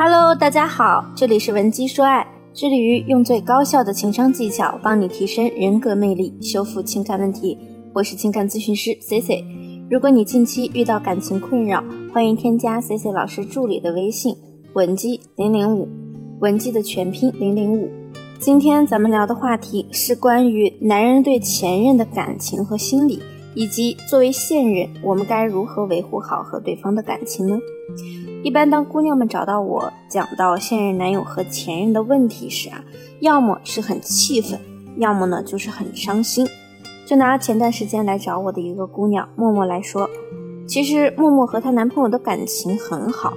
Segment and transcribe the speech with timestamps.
[0.00, 7.58] Hello，大家好，这里是文姬说爱，致力于用最高效的情商技巧帮你提升人格魅力，修复情感问题。
[7.92, 9.44] 我是情感咨询师 C C。
[9.90, 11.82] 如果你近期遇到感情困扰，
[12.14, 14.36] 欢迎添加 C C 老师助理的微信
[14.74, 15.88] 文姬零零五，
[16.38, 17.90] 文姬的全拼零零五。
[18.38, 23.18] 今天咱们聊的话题是关于男人对前任的感情和心理，
[23.58, 27.58] 以及作为现任，我们该如何维护好和对方的感情呢？
[28.44, 32.84] 一般当姑娘们找到我讲到现任男友和前任的问题时啊，
[33.18, 34.60] 要么是很气愤，
[34.98, 36.46] 要么呢就是很伤心。
[37.04, 40.08] 就拿前段时间来找我的一个姑娘默默来说，
[40.68, 43.32] 其实默默和她男朋友的感情很好，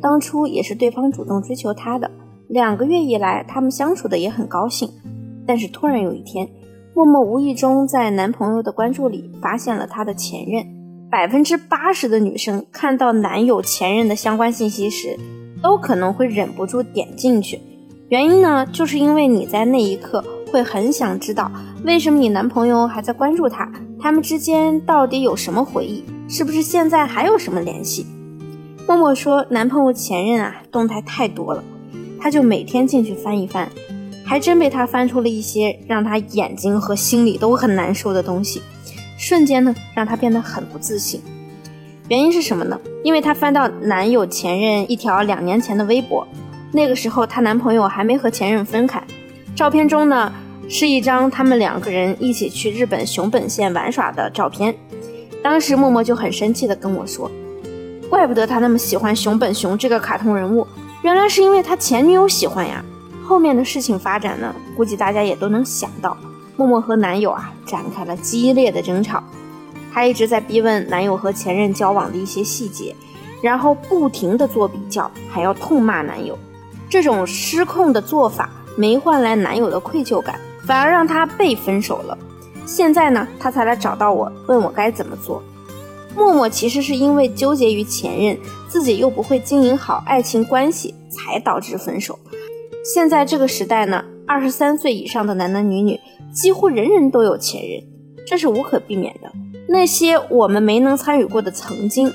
[0.00, 2.08] 当初也是对方主动追求她的。
[2.46, 4.88] 两个月以来，他们相处的也很高兴，
[5.44, 6.48] 但是突然有一天，
[6.96, 10.64] 默默无意中在男朋友的关注里发现了他的前任。
[11.10, 15.18] 百分之八十的女生看到男友前任的相关信息时，
[15.60, 17.60] 都可能会忍不住点进去。
[18.10, 21.50] 原因呢，就是因为你在那一刻会很想知道，
[21.84, 28.06] 为什么你男朋友还在关注他，他们之间到底有什么回忆，是不是现在还有什么联系？
[28.86, 31.64] 默默说，男朋友前任啊，动态太多了。
[32.20, 33.68] 他就每天进去翻一翻，
[34.24, 38.62] 还真被他翻出了一些让他眼睛和心里都很难受的东西，
[39.18, 41.20] 瞬间呢让他变得很不自信。
[42.08, 42.78] 原因是什么呢？
[43.02, 46.26] 因为他翻到男友前任一条两年前的微博，
[46.72, 49.02] 那个时候她男朋友还没和前任分开，
[49.54, 50.32] 照片中呢
[50.68, 54.74] 是一张他们两个人一起去日本熊本县玩耍的照片。
[55.42, 57.30] 当时默默就很生气的跟我说
[58.10, 60.66] ：“怪不得他那么喜欢熊本熊这个卡通人物。”
[61.02, 62.84] 原来是因为他前女友喜欢呀。
[63.26, 66.16] 后面的事情发展呢，估计大家也都能想到。
[66.56, 69.20] 默默和男友啊展开了激烈的争吵，
[69.92, 72.94] 她一直在逼问男友和前任交往的一些细节，
[73.42, 76.38] 然后不停的做比较，还要痛骂男友。
[76.88, 82.16] 这种失控的做法没换来男友的愧疚感，反而让她被分手了。
[82.64, 85.42] 现在呢，她才来找到我，问我该怎么做。
[86.14, 88.38] 默默其实是因为纠结于前任，
[88.68, 92.16] 自己又不会经营好爱情关系，才导致分手。
[92.84, 95.98] 现在这个时代呢，二十三岁以上的男男女女
[96.34, 97.82] 几乎人人都有前任，
[98.26, 99.32] 这是无可避免的。
[99.66, 102.12] 那些我们没能参与过的曾经，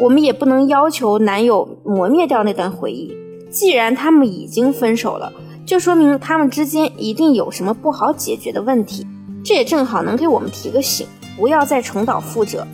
[0.00, 3.14] 我们也不能要求男友磨灭掉那段回忆。
[3.50, 5.32] 既然他们已经分手了，
[5.64, 9.06] 就说明他们之间一定有什么不好解决的问题。
[9.44, 11.06] 这也正好能给我们提个醒，
[11.38, 12.66] 不要再重蹈覆辙。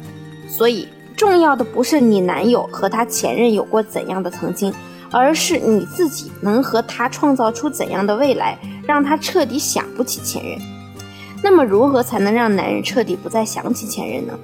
[0.49, 4.73] 所以，重要的不是你男友和他前任有过怎样的曾经，
[5.11, 10.59] 而是你自己能和他创造出怎样的未来，让他彻底想不起前任。
[11.43, 14.39] 那么，如何才能让男人彻底不再想起前任呢？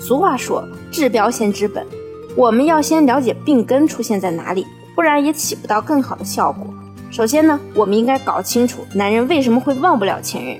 [0.00, 1.86] 俗话说，治标先治本，
[2.34, 6.66] 我们要先了解病根出现在哪里，不然也起不到更好的效果。
[7.10, 10.58] 首先呢，我们应该搞清楚男人为什么会忘不了前任。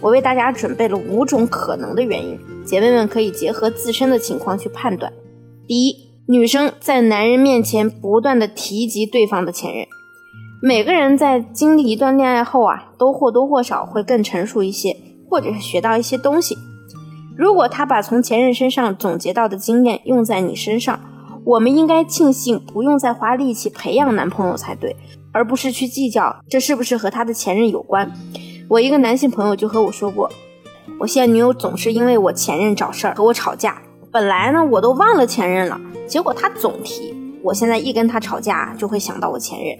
[0.00, 5.12] 我为大家准备了五种可能的原因，姐妹们可以结合自身的情况去判断。
[5.66, 5.96] 第一，
[6.32, 9.86] 女生在男人面前不断的提及对方的前任。
[10.62, 14.96] 每个人在经历一段恋爱后啊，都或多或少会更成熟一些，
[15.28, 16.56] 或者是学到一些东西。
[17.36, 20.98] 如果他把从前任身上总结到的经验用在你身上，
[21.44, 24.96] 我们应该庆幸不用再花力气培养男朋友才对，
[25.32, 28.10] 而不是去计较这是不是和他的前任有关。
[28.70, 30.30] 我一个男性朋友就和我说过，
[30.98, 33.82] 我现女友总是因为我前任找事儿和我吵架。
[34.12, 37.16] 本来呢，我都忘了前任了，结果他总提。
[37.42, 39.74] 我现在一跟他吵架，就会想到我前任。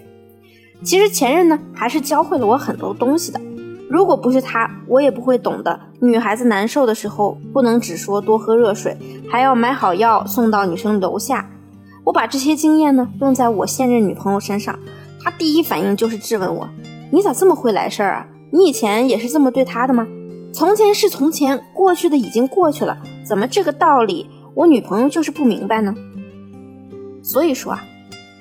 [0.83, 3.39] 其实前任呢，还是教会了我很多东西的。
[3.87, 8.97] 如果不是他，我也不会懂得女孩子难受的时候，不能只说多喝热水，
[9.29, 11.47] 还要买好药送到女生楼下。
[12.03, 14.77] 我把这些经验呢，用在我现任女朋友身上，
[15.23, 16.67] 她第一反应就是质问我
[17.13, 20.07] ：“你咋这么会来事儿啊？”你以前也是这么对她的吗？
[20.53, 25.95] 从前是从前，过去的已经过去了，怎么这个道理我女朋友就是不明白呢？
[27.23, 27.83] 所以说啊，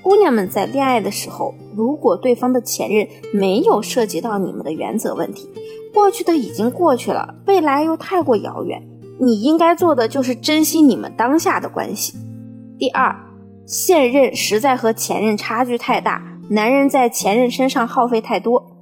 [0.02, 5.48] 姑娘们在恋爱的时候，如果对方的前任没有涉及到你们的原则问题，
[5.94, 8.86] 过去的已经过去了，未来又太过遥远，
[9.18, 12.12] 你应该做的就是珍惜你们当下的关系。
[12.78, 13.16] 第二，
[13.64, 18.81] 现任实在和前任差距太大，男人在前任身上耗费太多。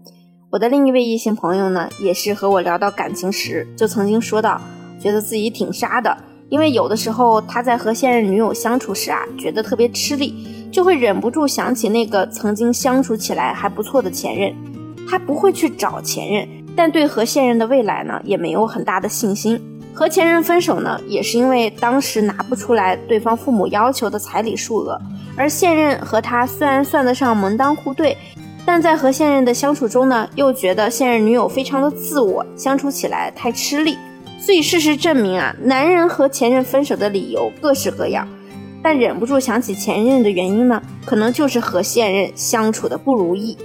[0.52, 4.61] 我的另一位异性朋友呢，也是和我聊到感情时，就曾经说到，
[5.00, 6.17] 觉得自己挺傻的，
[6.49, 14.52] 因为有的时候他在和现任女友相处时啊，觉得特别吃力，就会忍不住想起那个曾经相处起来还不错的前任。
[15.08, 19.61] 他不会去找前任，但对和现任的未来呢，也没有很大的信心。
[19.94, 25.00] 和前任分手呢，也是因为当时拿不出来对方父母要求的彩礼数额，
[25.37, 28.17] 而现任和他虽然算得上门当户对，
[28.65, 33.97] 但在和现任的相处中呢，又觉得现任女友非常的自我，相处起来太吃力。
[34.41, 38.27] 所以事实证明啊，男人和前任分手的理由各式各样，
[38.83, 43.57] 但忍不住想起前任的原因呢，可能就是和现任相处的不如意。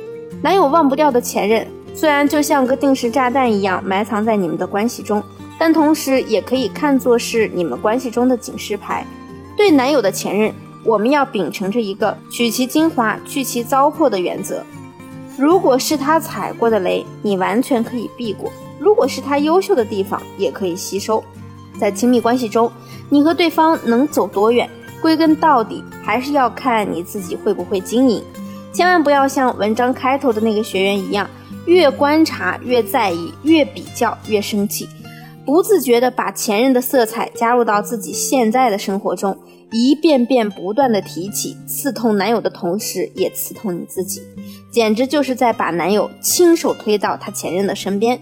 [0.41, 5.23] 男友忘不掉的前任，虽然就像个定时炸弹一样埋藏在你们的关系中。
[5.57, 9.07] 但同时也可以看作是你们关系中的警示牌。
[9.55, 10.53] 对男友的前任，
[10.83, 14.61] 我们要秉承着一个取其精华，去其糟粕的原则。
[15.37, 18.49] 如果是他踩过的雷，你完全可以避过；
[18.79, 21.23] 如果是他优秀的地方，也可以吸收。
[21.79, 22.71] 在亲密关系中，
[23.09, 24.69] 你和对方能走多远，
[25.01, 28.23] 归根到底还是要看你自己会不会经营。
[28.71, 31.29] 千万不要像文章开头的那个学员一样，
[31.65, 34.87] 越观察越在意，越比较越生气。
[35.45, 39.37] 不自觉地把前任的色彩加入到自己现在的生活中，
[39.71, 44.21] 一遍遍不断地提起，刺痛男友的同时，也刺痛你自己，
[44.75, 48.19] 简直就是在把男友亲手推到他前任的身边。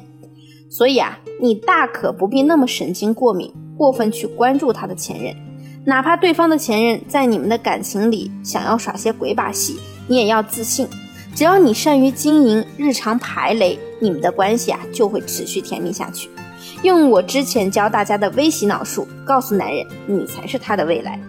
[0.69, 5.35] 所以啊，你大可不必那么神经过敏，过分去关注他的前任，
[5.83, 10.87] 哪怕对方的前任在你们的感情里想要耍些鬼把戏，你也要自信，
[11.33, 16.29] 只要你善于经营，日常排雷，你们的关系啊就会持续甜蜜下去。
[16.83, 21.19] 用我之前教大家的微洗脑术，告诉男人你才是他的未来。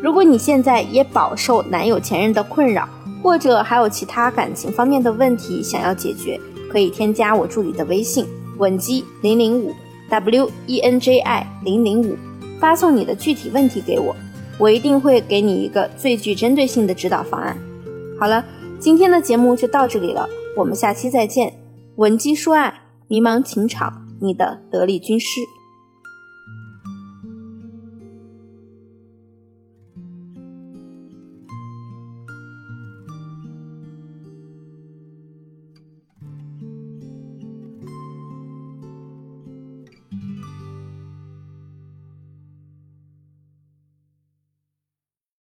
[0.00, 2.88] 如果你现在也饱受男友前任的困扰，
[3.24, 6.38] 或者还有其他感情方面的问题想要解决，
[6.70, 8.26] 可以添加我助理的微信
[8.58, 9.72] 稳基零零五
[10.10, 12.14] w e n j i 零零五，
[12.60, 14.14] 发送你的具体问题给我，
[14.58, 17.56] 我一定会给你一个最具针对性的指导方案。
[18.20, 18.44] 好了，
[18.78, 21.54] 今天的节目就到这里了，我们下期再见。
[21.96, 24.02] 文姬说爱，迷茫情场。
[24.20, 25.40] 你的得力军师。